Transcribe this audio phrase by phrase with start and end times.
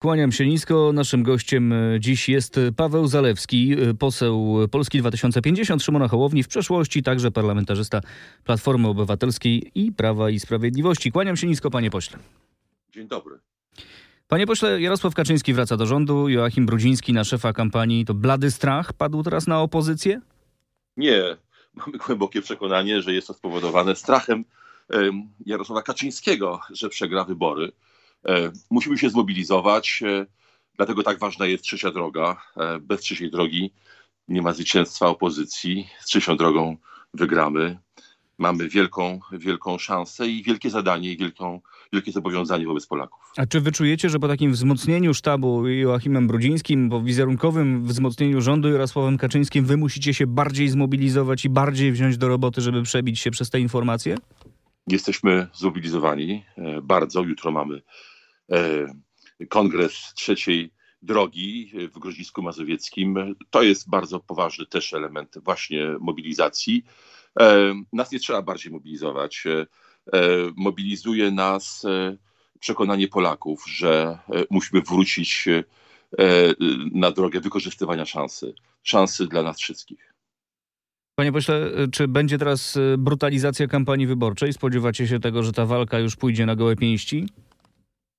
[0.00, 0.92] Kłaniam się nisko.
[0.92, 7.02] Naszym gościem e, dziś jest Paweł Zalewski, e, poseł Polski 2050, Szymona Hołowni, w przeszłości
[7.02, 8.00] także parlamentarzysta
[8.44, 11.12] Platformy Obywatelskiej i Prawa i Sprawiedliwości.
[11.12, 12.18] Kłaniam się nisko, panie pośle.
[12.94, 13.38] Dzień dobry.
[14.28, 18.04] Panie pośle, Jarosław Kaczyński wraca do rządu, Joachim Brudziński na szefa kampanii.
[18.04, 20.20] To blady strach padł teraz na opozycję?
[20.96, 21.22] Nie.
[21.74, 24.44] Mamy głębokie przekonanie, że jest to spowodowane strachem
[25.46, 27.72] Jarosława Kaczyńskiego, że przegra wybory.
[28.26, 30.26] E, musimy się zmobilizować, e,
[30.76, 32.42] dlatego tak ważna jest trzecia droga.
[32.56, 33.72] E, bez trzeciej drogi
[34.28, 35.88] nie ma zwycięstwa opozycji.
[36.00, 36.76] Z trzecią drogą
[37.14, 37.78] wygramy.
[38.38, 41.60] Mamy wielką, wielką szansę i wielkie zadanie, i wielką,
[41.92, 43.20] wielkie zobowiązanie wobec Polaków.
[43.36, 49.18] A czy wyczujecie, że po takim wzmocnieniu sztabu Joachimem Brudzińskim, po wizerunkowym wzmocnieniu rządu Jarosławem
[49.18, 53.50] Kaczyńskim, wy musicie się bardziej zmobilizować i bardziej wziąć do roboty, żeby przebić się przez
[53.50, 54.16] te informacje?
[54.86, 56.44] Jesteśmy zmobilizowani
[56.82, 57.22] bardzo.
[57.22, 57.82] Jutro mamy
[59.48, 60.70] kongres trzeciej
[61.02, 63.34] drogi w Grodzisku Mazowieckim.
[63.50, 66.84] To jest bardzo poważny też element właśnie mobilizacji.
[67.40, 69.44] E, nas nie trzeba bardziej mobilizować.
[69.46, 69.66] E,
[70.56, 71.86] mobilizuje nas
[72.60, 74.18] przekonanie Polaków, że
[74.50, 75.48] musimy wrócić
[76.92, 78.54] na drogę wykorzystywania szansy.
[78.82, 80.14] Szansy dla nas wszystkich.
[81.14, 84.52] Panie pośle, czy będzie teraz brutalizacja kampanii wyborczej?
[84.52, 87.26] Spodziewacie się tego, że ta walka już pójdzie na gołe pięści?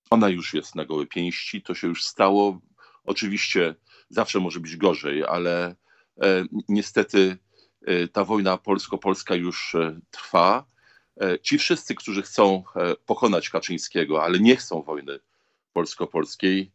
[0.09, 2.59] Ona już jest na gołe pięści, to się już stało.
[3.05, 3.75] Oczywiście
[4.09, 5.75] zawsze może być gorzej, ale
[6.21, 7.37] e, niestety
[7.85, 10.69] e, ta wojna polsko-polska już e, trwa.
[11.41, 12.63] Ci wszyscy, którzy chcą
[13.05, 15.19] pokonać Kaczyńskiego, ale nie chcą wojny
[15.73, 16.71] polsko-polskiej,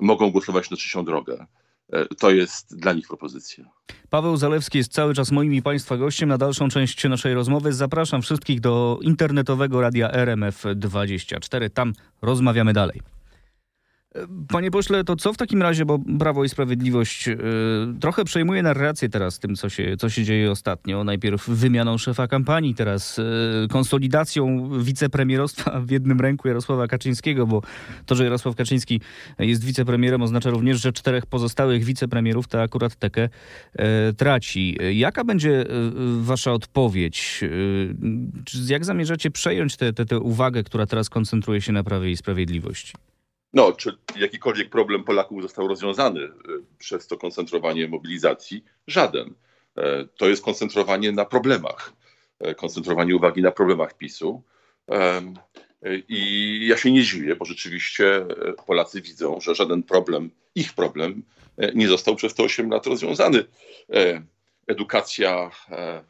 [0.00, 1.46] mogą głosować na trzecią drogę.
[2.18, 3.64] To jest dla nich propozycja.
[4.10, 6.28] Paweł Zalewski jest cały czas moim i Państwa gościem.
[6.28, 11.70] Na dalszą część naszej rozmowy zapraszam wszystkich do internetowego radia RMF24.
[11.70, 13.00] Tam rozmawiamy dalej.
[14.48, 17.36] Panie pośle, to co w takim razie, bo Prawo i Sprawiedliwość yy,
[18.00, 21.04] trochę przejmuje narrację teraz tym, co się, co się dzieje ostatnio.
[21.04, 27.62] Najpierw wymianą szefa kampanii, teraz yy, konsolidacją wicepremierostwa w jednym ręku Jarosława Kaczyńskiego, bo
[28.06, 29.00] to, że Jarosław Kaczyński
[29.38, 33.28] jest wicepremierem oznacza również, że czterech pozostałych wicepremierów tę akurat tekę
[33.78, 33.84] yy,
[34.16, 34.78] traci.
[34.92, 35.64] Jaka będzie
[36.20, 37.40] wasza odpowiedź?
[38.68, 42.92] Jak zamierzacie przejąć tę uwagę, która teraz koncentruje się na Prawie i Sprawiedliwości?
[43.52, 46.30] No, czy jakikolwiek problem Polaków został rozwiązany y,
[46.78, 48.64] przez to koncentrowanie mobilizacji?
[48.86, 49.34] Żaden.
[49.76, 51.92] E, to jest koncentrowanie na problemach,
[52.38, 54.42] e, koncentrowanie uwagi na problemach PiSu.
[54.90, 55.22] E,
[56.08, 58.26] I ja się nie dziwię, bo rzeczywiście
[58.66, 61.22] Polacy widzą, że żaden problem, ich problem,
[61.74, 63.44] nie został przez te 8 lat rozwiązany.
[64.66, 65.50] Edukacja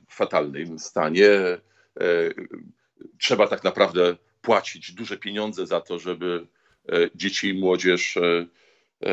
[0.09, 1.31] w fatalnym stanie.
[3.19, 6.59] Trzeba tak naprawdę płacić duże pieniądze za to, żeby E,
[7.15, 8.47] dzieci i młodzież e,
[9.03, 9.13] e,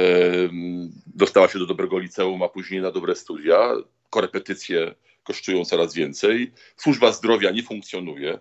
[1.08, 3.72] dostała się do dobrego liceum, a później na dobre studia.
[4.10, 6.52] Korepetycje kosztują coraz więcej.
[6.78, 8.40] Służba zdrowia nie funkcjonuje.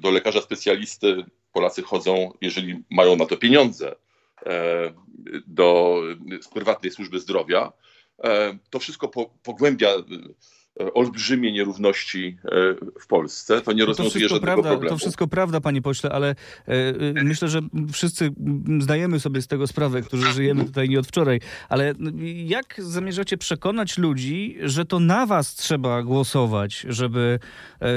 [0.00, 3.94] Do lekarza specjalisty Polacy chodzą, jeżeli mają na to pieniądze,
[5.46, 6.00] do
[6.54, 7.72] prywatnej służby zdrowia.
[8.70, 9.08] To wszystko
[9.42, 9.88] pogłębia
[10.94, 12.50] olbrzymie nierówności e,
[13.00, 13.60] w Polsce.
[13.60, 14.94] To nie rozwiązuje to żadnego prawda, problemu.
[14.94, 16.34] To wszystko prawda, panie pośle, ale e,
[16.72, 17.60] e, myślę, że
[17.92, 18.30] wszyscy
[18.80, 21.40] zdajemy sobie z tego sprawę, którzy żyjemy tutaj nie od wczoraj.
[21.68, 21.94] Ale
[22.44, 27.38] jak zamierzacie przekonać ludzi, że to na was trzeba głosować, żeby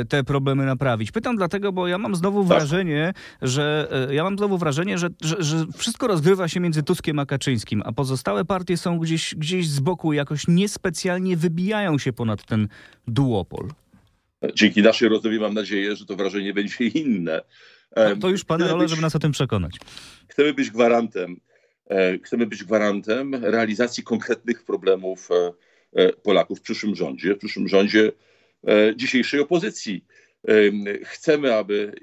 [0.09, 1.12] te problemy naprawić?
[1.12, 2.48] Pytam dlatego, bo ja mam znowu tak.
[2.48, 7.25] wrażenie, że ja mam znowu wrażenie, że, że, że wszystko rozgrywa się między Tuskiem a
[7.25, 12.68] Kaczyńskim, a pozostałe partie są gdzieś, gdzieś z boku, jakoś niespecjalnie wybijają się ponad ten
[13.08, 13.70] duopol.
[14.56, 17.42] Dzięki naszej rozmowie mam nadzieję, że to wrażenie będzie inne.
[17.96, 19.78] No, to już pana rola, żeby nas o tym przekonać.
[20.28, 21.40] Chcemy być gwarantem,
[21.90, 25.52] e, chcemy być gwarantem realizacji konkretnych problemów e,
[25.94, 28.12] e, Polaków w przyszłym rządzie, w przyszłym rządzie
[28.96, 30.06] dzisiejszej opozycji.
[31.04, 31.96] Chcemy, aby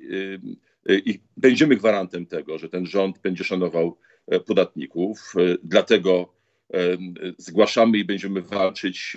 [0.88, 3.98] i będziemy gwarantem tego, że ten rząd będzie szanował
[4.46, 5.34] podatników.
[5.62, 6.34] Dlatego
[7.38, 9.16] zgłaszamy i będziemy walczyć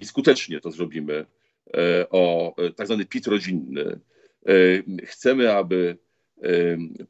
[0.00, 1.26] i skutecznie to zrobimy,
[1.74, 4.00] e, o e, tak zwany PIT rodzinny.
[4.46, 4.52] E,
[5.06, 5.98] chcemy, aby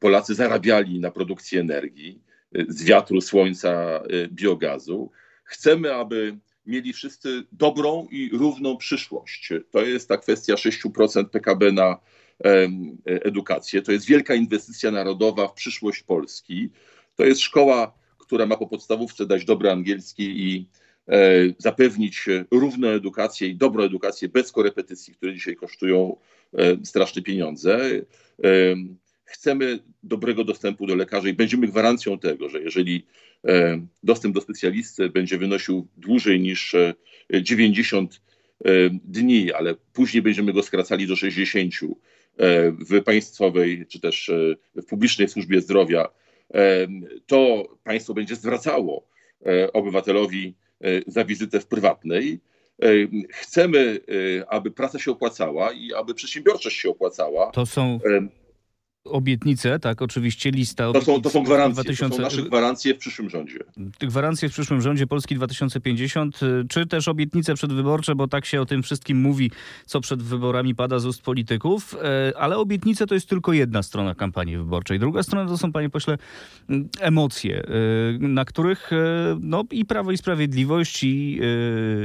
[0.00, 2.22] Polacy zarabiali na produkcji energii
[2.68, 5.10] z wiatru, słońca, biogazu.
[5.44, 9.52] Chcemy, aby mieli wszyscy dobrą i równą przyszłość.
[9.70, 11.98] To jest ta kwestia 6% PKB na
[13.04, 13.82] edukację.
[13.82, 16.70] To jest wielka inwestycja narodowa w przyszłość Polski.
[17.16, 20.68] To jest szkoła, która ma po podstawówce dać dobry angielski i
[21.58, 26.16] zapewnić równą edukację i dobrą edukację bez korepetycji, które dzisiaj kosztują
[26.54, 27.80] e, straszne pieniądze.
[27.84, 27.98] E,
[29.24, 33.06] chcemy dobrego dostępu do lekarzy i będziemy gwarancją tego, że jeżeli
[34.02, 36.76] dostęp do specjalisty będzie wynosił dłużej niż
[37.42, 38.22] 90
[39.04, 41.74] dni, ale później będziemy go skracali do 60
[42.90, 44.30] w państwowej czy też
[44.74, 46.08] w publicznej służbie zdrowia,
[47.26, 49.08] to państwo będzie zwracało
[49.72, 50.54] obywatelowi
[51.06, 52.40] za wizytę w prywatnej
[53.30, 57.50] Chcemy, y, aby praca się opłacała i aby przedsiębiorczość się opłacała.
[57.50, 57.98] To są
[59.04, 60.92] obietnice, tak, oczywiście lista.
[60.92, 62.10] To są, to są gwarancje, 2000...
[62.10, 63.58] to są nasze gwarancje w przyszłym rządzie.
[64.00, 68.66] Gwarancje w przyszłym rządzie Polski 2050, y, czy też obietnice przedwyborcze, bo tak się o
[68.66, 69.50] tym wszystkim mówi,
[69.86, 71.94] co przed wyborami pada z ust polityków,
[72.30, 74.98] y, ale obietnice to jest tylko jedna strona kampanii wyborczej.
[74.98, 76.18] Druga strona to są, panie pośle,
[76.68, 78.90] mm, emocje, y, na których
[79.40, 81.40] no, i Prawo i Sprawiedliwość i,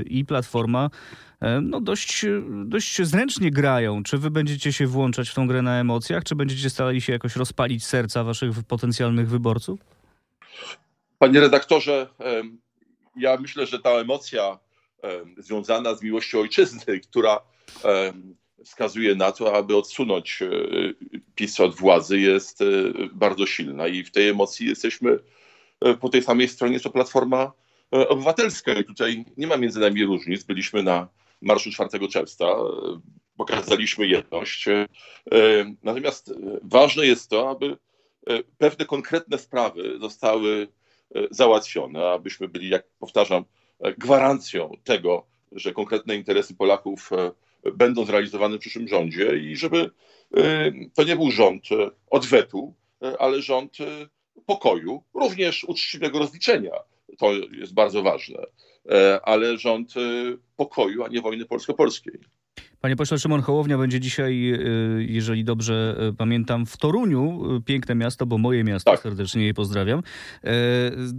[0.06, 1.25] i Platforma E,
[1.62, 2.26] no dość,
[2.66, 4.04] dość zręcznie grają.
[4.04, 7.36] Czy wy będziecie się włączać w tą grę na emocjach, czy będziecie starali się jakoś
[7.36, 9.80] rozpalić serca waszych potencjalnych wyborców?
[11.20, 12.08] Panie redaktorze,
[13.16, 14.60] ja myślę, że ta emocja
[15.38, 17.40] związana z miłością ojczyzny, która
[18.66, 20.48] wskazuje na to, aby odsunąć e,
[21.36, 22.66] PiS od władzy, jest e,
[23.14, 25.20] bardzo silna i w tej emocji jesteśmy
[26.02, 27.52] po tej samej stronie, co Platforma
[27.92, 28.74] Obywatelska.
[28.74, 30.44] I tutaj nie ma między nami różnic.
[30.44, 31.08] Byliśmy na
[31.46, 32.46] Marszu 4 Czerwca.
[33.38, 34.68] Pokazaliśmy jedność.
[34.68, 34.88] E,
[35.84, 36.34] natomiast
[36.64, 37.78] ważne jest to, aby
[38.28, 40.68] e, pewne konkretne sprawy zostały
[41.16, 43.46] e, załatwione, abyśmy byli, jak powtarzam,
[43.98, 47.10] gwarancją tego, że konkretne interesy Polaków
[47.74, 49.92] będą zrealizowane w przyszłym rządzie i żeby
[50.94, 51.64] to nie był rząd
[52.10, 52.74] odwetu,
[53.20, 53.78] ale rząd
[54.46, 56.72] pokoju, również uczciwego rozliczenia.
[57.18, 58.40] To jest bardzo ważne.
[58.92, 60.00] E, ale rząd e,
[60.56, 62.20] pokoju, a nie wojny polsko-polskiej.
[62.82, 64.60] Panie pośle, Szymon Hołownia będzie dzisiaj, e,
[65.00, 67.42] jeżeli dobrze pamiętam, w Toruniu.
[67.66, 69.02] Piękne miasto, bo moje miasto, tak.
[69.02, 70.04] serdecznie je pozdrawiam.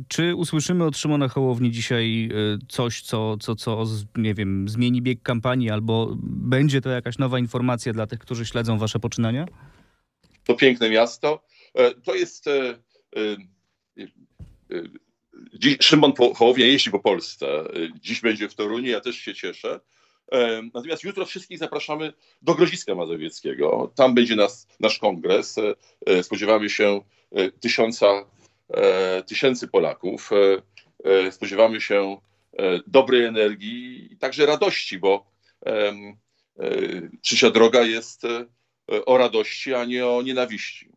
[0.09, 2.31] Czy usłyszymy od Szymona Hołowni dzisiaj
[2.69, 3.85] coś, co, co, co
[4.17, 8.79] nie wiem, zmieni bieg kampanii, albo będzie to jakaś nowa informacja dla tych, którzy śledzą
[8.79, 9.47] wasze poczynania?
[10.45, 11.43] To piękne miasto.
[12.05, 12.49] To jest
[15.81, 17.47] Szymon Hołownia jeździ po Polsce.
[18.01, 19.81] Dziś będzie w Toruniu, ja też się cieszę.
[20.75, 22.13] Natomiast jutro wszystkich zapraszamy
[22.43, 23.93] do Grodziska Mazowieckiego.
[23.95, 25.57] Tam będzie nas, nasz kongres.
[26.07, 27.01] E, spodziewamy się
[27.33, 28.07] e, tysiąca,
[28.71, 30.31] e, tysięcy Polaków.
[31.31, 32.17] Spodziewamy się
[32.87, 35.27] dobrej energii i także radości, bo
[37.23, 38.23] trzecia droga jest
[39.07, 40.96] o radości, a nie o nienawiści.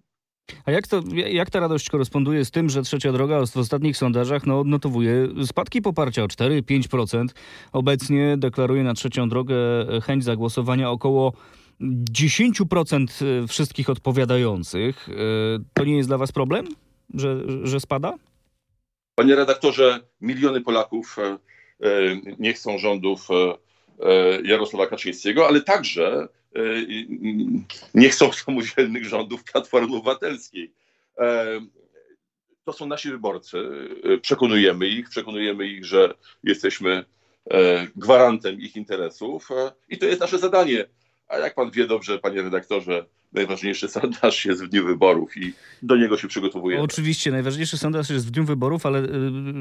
[0.66, 4.46] A jak, to, jak ta radość koresponduje z tym, że trzecia droga w ostatnich sondażach
[4.46, 7.26] no, odnotowuje spadki poparcia o 4-5%?
[7.72, 9.56] Obecnie deklaruje na trzecią drogę
[10.04, 11.34] chęć zagłosowania około
[11.82, 15.10] 10% wszystkich odpowiadających.
[15.10, 15.14] E,
[15.74, 16.68] to nie jest dla Was problem,
[17.14, 18.14] że, że spada?
[19.16, 21.38] Panie redaktorze, miliony Polaków e, e,
[22.40, 23.28] nie chcą rządów
[24.44, 26.62] Jarosława Kaczyńskiego, ale także E,
[27.94, 30.74] nie chcą samodzielnych rządów Platformy Obywatelskiej.
[31.18, 31.46] E,
[32.66, 33.58] to są nasi wyborcy.
[34.04, 36.14] E, przekonujemy ich, przekonujemy ich, że
[36.44, 37.06] jesteśmy
[37.96, 39.50] gwarantem ich interesów
[39.90, 40.86] i to jest nasze zadanie.
[41.28, 45.96] A jak pan wie dobrze, panie redaktorze, najważniejszy sondaż jest w dniu wyborów i do
[45.96, 46.84] niego się przygotowujemy.
[46.84, 49.10] Oczywiście, najważniejszy sondaż jest w dniu wyborów, ale y,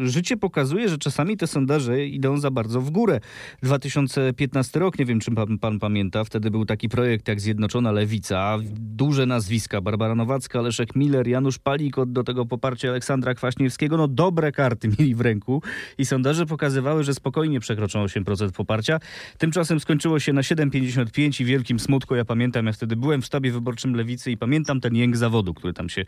[0.03, 3.21] życie pokazuje, że czasami te sondaże idą za bardzo w górę.
[3.63, 8.59] 2015 rok, nie wiem, czy pan, pan pamięta, wtedy był taki projekt jak Zjednoczona Lewica,
[8.73, 14.53] duże nazwiska, Barbara Nowacka, Leszek Miller, Janusz Palik, do tego poparcie Aleksandra Kwaśniewskiego, no dobre
[14.53, 15.63] karty mieli w ręku
[15.99, 19.01] i sondaże pokazywały, że spokojnie przekroczą 8% poparcia.
[19.39, 22.15] Tymczasem skończyło się na 7,55 i wielkim smutku.
[22.15, 25.73] Ja pamiętam, ja wtedy byłem w sztabie wyborczym Lewicy i pamiętam ten jęk zawodu, który
[25.73, 26.07] tam się e,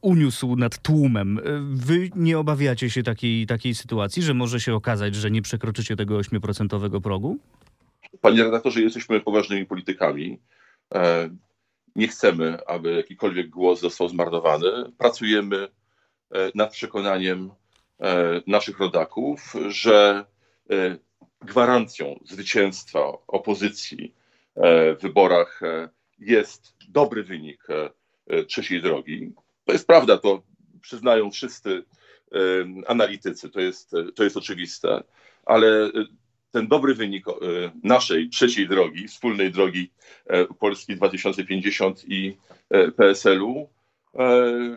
[0.00, 1.38] uniósł nad tłumem.
[1.38, 5.96] E, wy nie obawiacie się takiej, takiej sytuacji, że może się okazać, że nie przekroczycie
[5.96, 7.38] tego 8% progu?
[8.20, 10.38] Panie redaktorze, jesteśmy poważnymi politykami.
[10.94, 11.30] E,
[11.96, 14.68] nie chcemy, aby jakikolwiek głos został zmarnowany.
[14.98, 15.68] Pracujemy
[16.54, 17.50] nad przekonaniem
[18.46, 20.24] naszych rodaków, że
[21.42, 24.14] gwarancją zwycięstwa opozycji
[24.56, 25.60] w wyborach
[26.20, 27.90] jest dobry wynik e,
[28.26, 29.32] e, trzeciej drogi.
[29.64, 30.42] To jest prawda, to
[30.80, 31.84] przyznają wszyscy
[32.32, 32.38] e,
[32.86, 35.02] analitycy, to jest, to jest oczywiste,
[35.44, 35.90] ale
[36.50, 37.24] ten dobry wynik
[37.82, 39.90] naszej trzeciej drogi, wspólnej drogi
[40.58, 42.36] Polski 2050 i
[42.96, 43.68] PSL-u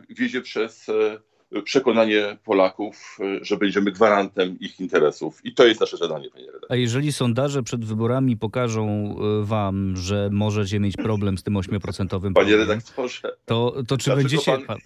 [0.10, 0.88] wiedzie przez
[1.63, 5.46] przekonanie Polaków, że będziemy gwarantem ich interesów.
[5.46, 6.74] I to jest nasze zadanie, panie redaktorze.
[6.74, 12.58] A jeżeli sondaże przed wyborami pokażą wam, że możecie mieć problem z tym 8% Panie
[12.58, 14.58] redaktorze, to, to czy będziecie...
[14.58, 14.77] Pan,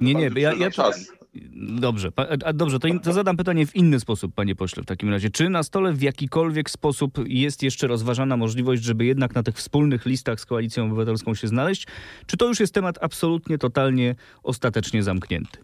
[0.00, 1.12] nie, nie, ja, ja czas.
[1.60, 2.08] Dobrze,
[2.44, 5.30] a dobrze, to, in, to, zadam pytanie w inny sposób, panie pośle, w takim razie.
[5.30, 10.06] Czy na stole w jakikolwiek sposób jest jeszcze rozważana możliwość, żeby jednak na tych wspólnych
[10.06, 11.86] listach z Koalicją Obywatelską się znaleźć?
[12.26, 15.58] Czy to już jest temat absolutnie, totalnie, ostatecznie zamknięty?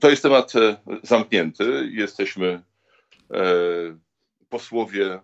[0.00, 1.90] To jest temat e, zamknięty.
[1.92, 2.62] Jesteśmy
[3.30, 3.42] e,
[4.48, 5.20] posłowie e,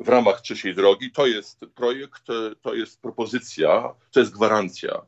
[0.00, 1.12] w ramach trzeciej drogi.
[1.12, 5.02] To jest projekt, e, to jest propozycja, to jest gwarancja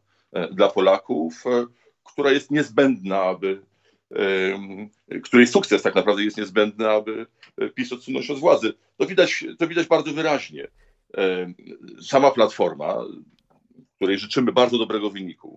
[0.53, 1.45] dla Polaków
[2.13, 3.63] która jest niezbędna, aby
[5.23, 7.27] której sukces tak naprawdę jest niezbędny, aby
[7.75, 8.75] PiS odsunąć od władzy.
[8.97, 10.69] To widać, to widać bardzo wyraźnie.
[12.03, 13.05] Sama Platforma,
[14.03, 15.57] której życzymy bardzo dobrego wyniku,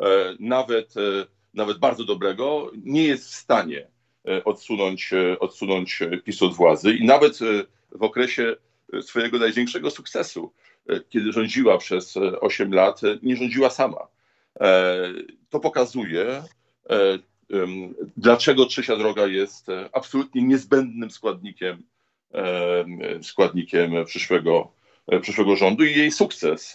[0.00, 3.88] e, nawet, e, nawet bardzo dobrego, nie jest w stanie
[4.28, 5.10] e, odsunąć,
[5.40, 7.38] odsunąć PiS od władzy i nawet
[7.92, 8.56] w okresie
[9.02, 10.52] swojego największego sukcesu,
[11.08, 14.08] kiedy rządziła przez 8 lat, nie rządziła sama.
[14.60, 15.12] E,
[15.50, 16.42] to pokazuje,
[16.90, 17.18] e,
[18.16, 21.82] dlaczego trzecia droga jest e, absolutnie niezbędnym składnikiem,
[23.22, 24.72] składnikiem przyszłego,
[25.22, 26.72] przyszłego rządu i jej sukces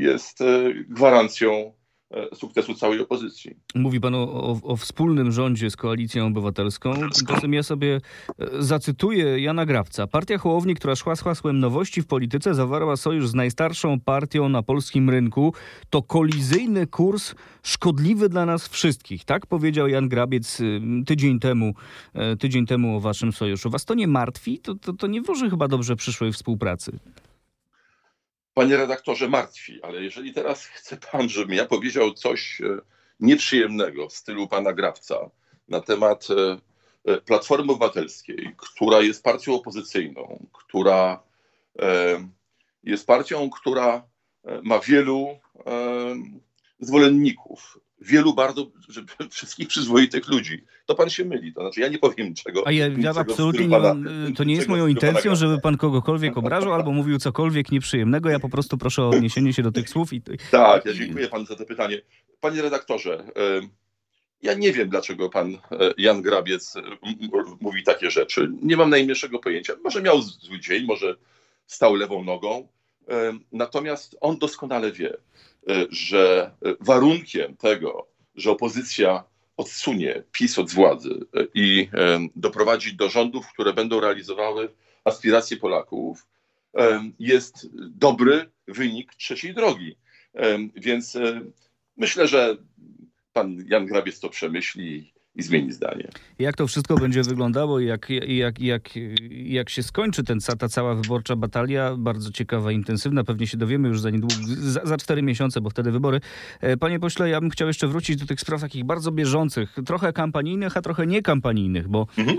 [0.00, 0.38] jest
[0.88, 1.72] gwarancją
[2.34, 3.56] sukcesu całej opozycji.
[3.74, 6.92] Mówi pan o, o, o, wspólnym rządzie z Koalicją Obywatelską.
[7.18, 8.00] Tymczasem ja sobie
[8.38, 10.06] e, zacytuję Jana Grawca.
[10.06, 14.62] Partia Hołowni, która szła z hasłem nowości w polityce, zawarła sojusz z najstarszą partią na
[14.62, 15.54] polskim rynku.
[15.90, 19.24] To kolizyjny kurs szkodliwy dla nas wszystkich.
[19.24, 21.74] Tak powiedział Jan Grabiec y, tydzień temu,
[22.14, 23.70] e, tydzień temu o waszym sojuszu.
[23.70, 24.58] Was to nie martwi?
[24.58, 26.98] To, to, to nie wróży chyba dobrze przyszłej współpracy.
[28.60, 32.78] Panie redaktorze, martwi, ale jeżeli teraz chce pan, żebym ja powiedział coś e,
[33.20, 35.30] nieprzyjemnego w stylu pana Grawca
[35.68, 36.58] na temat e,
[37.12, 41.22] e, Platformy Obywatelskiej, która jest partią opozycyjną, która
[42.84, 44.02] jest partią, która
[44.62, 45.38] ma wielu
[46.80, 48.70] zwolenników, wielu bardzo,
[49.30, 50.64] wszystkich przyzwoitych ludzi.
[50.86, 51.52] To pan się myli.
[51.52, 52.66] To znaczy, ja nie powiem czego.
[52.66, 54.06] A ja, ja absolutnie nie mam,
[54.36, 58.30] to nie jest moją intencją, żeby pan kogokolwiek obrażał albo mówił cokolwiek nieprzyjemnego.
[58.30, 60.12] Ja po prostu proszę o odniesienie się do tych słów.
[60.12, 60.22] I...
[60.50, 62.02] Tak, ja dziękuję panu za to pytanie.
[62.40, 63.24] Panie redaktorze,
[64.42, 65.58] ja nie wiem, dlaczego pan e,
[65.98, 66.74] Jan Grabiec
[67.60, 68.52] mówi takie rzeczy.
[68.62, 69.72] Nie mam najmniejszego pojęcia.
[69.84, 71.16] Może miał zły dzień, może
[71.66, 72.68] stał lewą nogą.
[73.52, 75.16] Natomiast on doskonale wie,
[75.90, 76.50] że
[76.80, 79.24] warunkiem tego, że opozycja
[79.56, 81.88] odsunie PiS od władzy e, i
[82.36, 84.68] doprowadzi do rządów, które będą realizowały
[85.04, 86.26] aspiracje Polaków,
[87.18, 89.96] jest dobry wynik trzeciej drogi.
[90.76, 91.18] Więc
[91.96, 92.56] myślę, że
[93.32, 96.08] pan Jan Grabiec to przemyśli i zmieni zdanie.
[96.38, 98.90] Jak to wszystko będzie wyglądało i jak, jak, jak,
[99.30, 104.00] jak się skończy ten, ta cała wyborcza batalia, bardzo ciekawa, intensywna, pewnie się dowiemy już
[104.00, 106.20] za niedługo, za, za cztery miesiące, bo wtedy wybory.
[106.60, 110.12] E, panie pośle, ja bym chciał jeszcze wrócić do tych spraw takich bardzo bieżących, trochę
[110.12, 112.38] kampanijnych, a trochę niekampanijnych, bo mhm.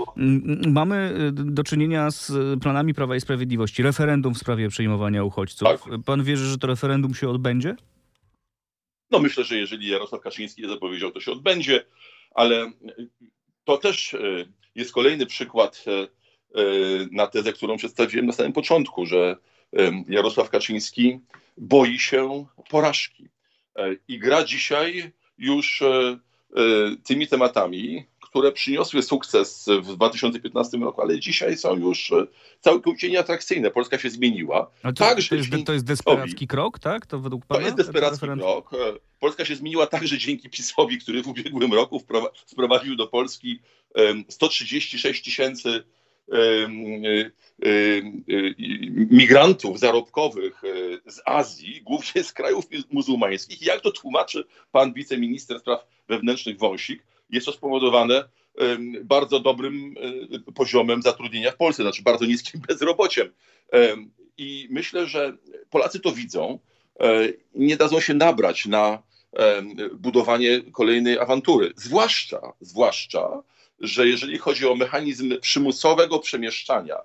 [0.72, 5.68] mamy e, do czynienia z planami Prawa i Sprawiedliwości, referendum w sprawie przyjmowania uchodźców.
[5.68, 5.80] Tak.
[6.04, 7.76] Pan wierzy, że to referendum się odbędzie?
[9.12, 11.84] No myślę, że jeżeli Jarosław Kaczyński je zapowiedział, to się odbędzie
[12.34, 12.72] ale
[13.64, 14.18] to też e,
[14.74, 16.06] jest kolejny przykład e, e,
[17.10, 19.36] na tezę, którą przedstawiłem na samym początku, że
[20.08, 21.20] Jarosław Kaczyński
[21.56, 23.28] boi się porażki
[24.08, 25.82] i gra dzisiaj już
[27.04, 32.26] tymi tematami, które przyniosły sukces w 2015 roku, ale dzisiaj są już e,
[32.60, 33.70] całkowicie nieatrakcyjne.
[33.70, 34.70] Polska się zmieniła.
[34.82, 37.06] To, także to, jest, to jest desperacki krok, tak?
[37.06, 37.60] To według pana?
[37.60, 38.74] To jest desperacki krok.
[38.74, 38.76] E,
[39.20, 42.02] Polska się zmieniła także dzięki PiSowi, który w ubiegłym roku
[42.46, 43.60] wprowadził do Polski
[44.28, 45.84] 136 tysięcy
[49.10, 53.62] migrantów zarobkowych e, z Azji, głównie z krajów muzułmańskich.
[53.62, 57.02] I jak to tłumaczy pan wiceminister spraw wewnętrznych Wąsik?
[57.32, 58.24] Jest to spowodowane
[59.04, 59.94] bardzo dobrym
[60.46, 63.32] e, poziomem zatrudnienia w Polsce, znaczy bardzo niskim bezrobociem.
[64.38, 65.36] I myślę, że
[65.70, 66.58] Polacy to widzą.
[67.00, 69.02] E, nie dadzą się nabrać na
[69.92, 71.72] budowanie kolejnej awantury.
[71.76, 73.42] Zwłaszcza, zwłaszcza,
[73.80, 76.96] że jeżeli chodzi o mechanizm przymusowego przemieszczania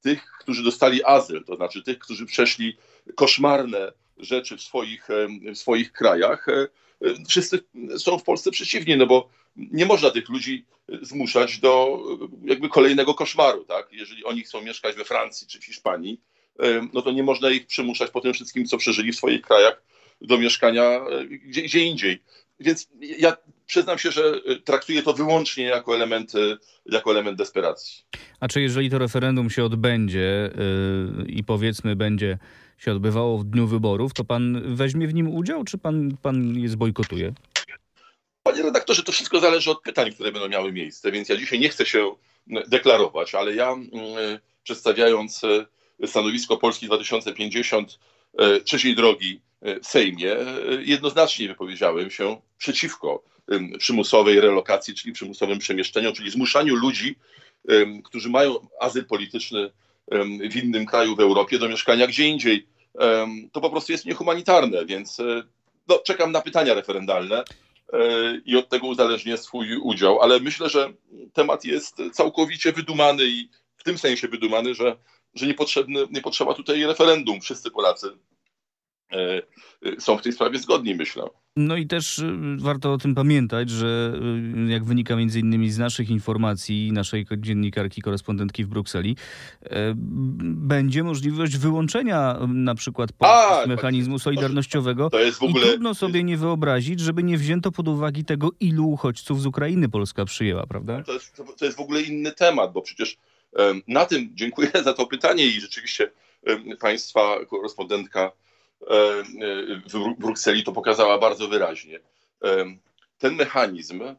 [0.00, 2.76] tych, którzy dostali azyl, to znaczy tych, którzy przeszli
[3.14, 5.08] koszmarne rzeczy w swoich,
[5.54, 6.66] w swoich krajach, e,
[7.28, 7.64] wszyscy
[7.98, 10.64] są w Polsce przeciwnie, no bo nie można tych ludzi
[11.02, 12.02] zmuszać do
[12.44, 13.88] jakby kolejnego koszmaru, tak?
[13.92, 16.20] Jeżeli oni chcą mieszkać we Francji czy w Hiszpanii,
[16.92, 19.82] no to nie można ich przymuszać po tym wszystkim, co przeżyli w swoich krajach,
[20.20, 22.22] do mieszkania gdzie, gdzie indziej.
[22.60, 26.56] Więc ja przyznam się, że e, traktuję to wyłącznie jako element, e,
[26.86, 28.04] jako element desperacji.
[28.40, 30.50] A czy jeżeli to referendum się odbędzie
[31.18, 32.38] yy, i powiedzmy będzie
[32.78, 36.68] się odbywało w dniu wyborów, to pan weźmie w nim udział, czy pan, pan je
[36.68, 37.32] zbojkotuje?
[38.42, 41.68] Panie redaktorze, to wszystko zależy od pytań, które będą miały miejsce, więc ja dzisiaj nie
[41.68, 42.14] chcę się
[42.68, 43.88] deklarować, ale ja mm,
[44.62, 45.42] przedstawiając
[46.06, 47.98] stanowisko Polski 2050
[48.38, 49.40] e, trzeciej drogi
[49.82, 50.36] w Sejmie,
[50.80, 53.22] jednoznacznie wypowiedziałem się przeciwko
[53.78, 57.16] przymusowej relokacji, czyli przymusowym przemieszczeniom, czyli zmuszaniu ludzi,
[58.04, 59.70] którzy mają azyl polityczny
[60.50, 62.66] w innym kraju w Europie, do mieszkania gdzie indziej.
[63.52, 65.42] To po prostu jest niehumanitarne, więc e,
[65.88, 67.44] no, czekam na pytania referendalne
[67.92, 68.02] e,
[68.44, 70.92] i od tego uzależnię swój udział, ale myślę, że
[71.32, 74.96] temat jest całkowicie wydumany i w tym sensie wydumany, że,
[75.34, 77.40] że niepotrzebny, nie potrzeba tutaj referendum.
[77.40, 78.06] Wszyscy Polacy
[79.98, 81.22] są w tej sprawie zgodni, myślę.
[81.56, 84.12] No i też y, warto o tym pamiętać, że
[84.68, 89.16] jak wynika między innymi z naszych informacji, naszej dziennikarki, korespondentki w Brukseli,
[90.40, 95.10] będzie możliwość wyłączenia na przykład A, z mechanizmu solidarnościowego.
[95.10, 95.66] To jest w I ogóle.
[95.66, 100.24] trudno sobie nie wyobrazić, żeby nie wzięto pod uwagę tego, ilu uchodźców z Ukrainy Polska
[100.24, 101.02] przyjęła, prawda?
[101.02, 103.16] To jest, to jest w ogóle inny temat, bo przecież
[103.88, 106.10] na tym dziękuję za to pytanie i rzeczywiście
[106.80, 108.45] państwa korespondentka e,
[108.80, 112.00] w Bru- Brukseli to pokazała bardzo wyraźnie.
[112.42, 112.78] Em,
[113.18, 114.16] Ten mechanizm e,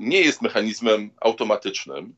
[0.00, 2.14] nie jest mechanizmem automatycznym.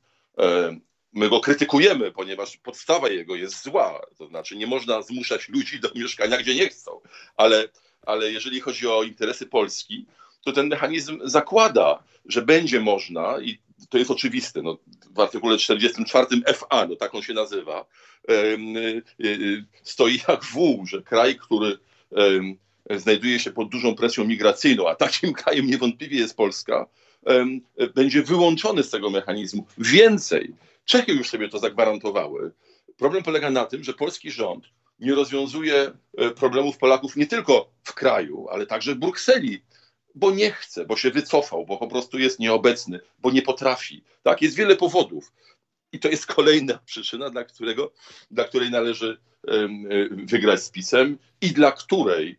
[1.12, 4.00] My go krytykujemy, ponieważ podstawa jego jest zła.
[4.18, 7.00] To znaczy, nie można zmuszać ludzi do mieszkania, gdzie nie chcą.
[7.36, 7.68] Ale,
[8.06, 10.06] ale jeżeli chodzi o interesy Polski,
[10.44, 13.58] to ten mechanizm zakłada, że będzie można, i
[13.88, 14.78] to jest oczywiste, no,
[15.18, 17.86] w artykule 44 FA, no tak on się nazywa,
[18.30, 18.34] y,
[19.24, 21.78] y, stoi jak wół, że kraj, który
[22.96, 26.86] znajduje się pod dużą presją migracyjną, a takim krajem niewątpliwie jest Polska,
[27.94, 29.66] będzie wyłączony z tego mechanizmu.
[29.78, 30.54] Więcej,
[30.88, 32.52] Czechy już sobie to zagwarantowały.
[32.96, 34.64] Problem polega na tym, że polski rząd
[35.00, 39.62] nie rozwiązuje e, problemów Polaków nie tylko w kraju, ale także w Brukseli
[40.14, 44.04] bo nie chce, bo się wycofał, bo po prostu jest nieobecny, bo nie potrafi.
[44.22, 45.32] Tak, jest wiele powodów.
[45.92, 47.92] I to jest kolejna przyczyna, dla, którego,
[48.30, 49.18] dla której należy
[49.48, 52.38] y, wygrać z PiSem i dla której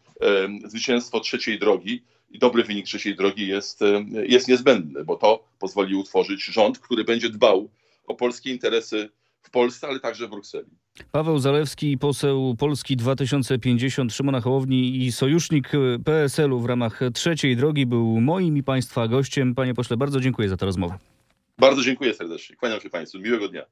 [0.65, 3.79] zwycięstwo trzeciej drogi i dobry wynik trzeciej drogi jest,
[4.23, 7.69] jest niezbędny, bo to pozwoli utworzyć rząd, który będzie dbał
[8.08, 9.10] o polskie interesy
[9.41, 10.69] w Polsce, ale także w Brukseli.
[11.12, 15.71] Paweł Zalewski, poseł Polski 2050 Szymona Hołowni i sojusznik
[16.06, 19.56] PSL-u w ramach trzeciej drogi był moim i Państwa gościem.
[19.56, 20.97] Panie pośle, bardzo dziękuję za tę rozmowę.
[21.58, 22.56] Bardzo dziękuję serdecznie.
[22.56, 23.19] Kłaniam się Państwu.
[23.19, 23.65] Miłego dnia.